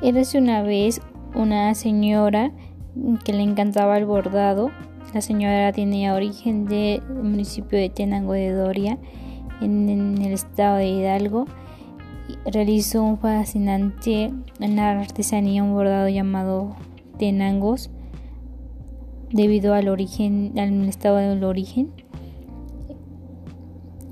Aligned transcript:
Érase 0.00 0.38
una 0.38 0.62
vez 0.62 1.00
una 1.34 1.74
señora 1.74 2.52
que 3.24 3.32
le 3.32 3.42
encantaba 3.42 3.98
el 3.98 4.06
bordado. 4.06 4.70
La 5.12 5.20
señora 5.20 5.72
tiene 5.72 6.12
origen 6.12 6.66
del 6.66 7.02
municipio 7.02 7.76
de 7.76 7.88
Tenango 7.88 8.34
de 8.34 8.52
Doria, 8.52 8.96
en, 9.60 10.18
el 10.22 10.32
estado 10.32 10.76
de 10.76 10.86
Hidalgo. 10.86 11.46
Realizó 12.46 13.02
un 13.02 13.18
fascinante 13.18 14.32
una 14.60 15.00
artesanía, 15.00 15.64
un 15.64 15.72
bordado 15.72 16.08
llamado 16.08 16.76
Tenangos, 17.18 17.90
debido 19.30 19.74
al 19.74 19.88
origen, 19.88 20.52
al 20.58 20.88
estado 20.88 21.16
del 21.16 21.42
origen. 21.42 21.90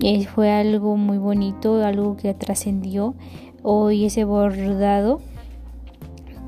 Y 0.00 0.25
fue 0.25 0.50
algo 0.50 0.96
muy 0.96 1.18
bonito, 1.18 1.76
algo 1.84 2.17
que 2.17 2.34
trascendió. 2.34 3.14
Hoy 3.62 4.04
ese 4.04 4.25
bordado 4.25 5.21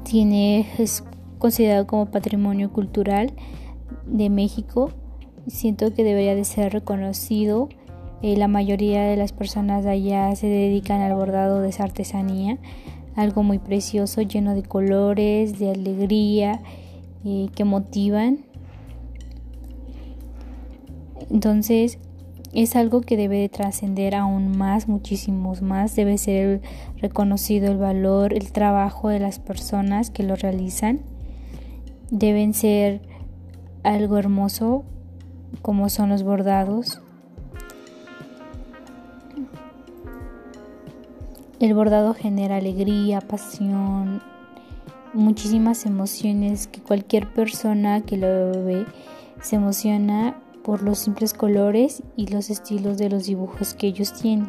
tiene, 0.09 0.67
es 0.79 1.05
considerado 1.39 1.87
como 1.87 2.07
patrimonio 2.07 2.73
cultural 2.73 3.33
de 4.07 4.31
México. 4.31 4.91
Siento 5.47 5.93
que 5.93 6.03
debería 6.03 6.35
de 6.35 6.45
ser 6.45 6.73
reconocido. 6.73 7.69
Eh, 8.23 8.37
la 8.37 8.49
mayoría 8.49 9.05
de 9.05 9.17
las 9.17 9.33
personas 9.33 9.87
allá 9.87 10.35
se 10.35 10.47
dedican 10.47 11.03
al 11.03 11.15
bordado 11.15 11.61
de 11.61 11.69
esa 11.69 11.85
artesanía, 11.85 12.59
algo 13.15 13.43
muy 13.43 13.59
precioso, 13.59 14.23
lleno 14.23 14.55
de 14.55 14.63
colores, 14.63 15.59
de 15.59 15.71
alegría, 15.71 16.61
eh, 17.25 17.49
que 17.55 17.65
motivan. 17.65 18.39
Entonces, 21.31 21.99
es 22.53 22.77
algo 22.77 23.03
que 23.03 23.17
debe 23.17 23.39
de 23.39 23.49
trascender 23.49 24.15
aún 24.15 24.57
más, 24.57 24.89
muchísimos 24.89 25.63
más. 25.63 25.95
Debe 25.95 26.17
ser 26.19 26.63
reconocido 26.97 27.71
el 27.71 27.79
valor, 27.79 28.33
el 28.33 28.53
trabajo 28.53 29.09
de 29.09 29.21
las 29.21 29.39
personas 29.39 30.11
que 30.11 30.23
lo 30.23 30.35
realizan. 30.35 31.01
Deben 32.11 32.55
ser 32.55 33.03
algo 33.83 34.17
hermoso 34.17 34.85
como 35.63 35.89
son 35.89 36.09
los 36.09 36.23
bordados. 36.23 37.03
El 41.61 41.75
bordado 41.75 42.15
genera 42.15 42.57
alegría, 42.57 43.21
pasión, 43.21 44.23
muchísimas 45.13 45.87
emociones 45.87 46.69
que 46.69 46.81
cualquier 46.81 47.33
persona 47.33 48.03
que 48.03 48.17
lo 48.17 48.65
ve 48.65 48.87
se 49.43 49.57
emociona 49.57 50.37
por 50.69 50.83
los 50.83 50.99
simples 50.99 51.33
colores 51.33 52.03
y 52.15 52.27
los 52.27 52.51
estilos 52.51 52.99
de 52.99 53.09
los 53.09 53.25
dibujos 53.25 53.73
que 53.73 53.87
ellos 53.87 54.13
tienen. 54.13 54.49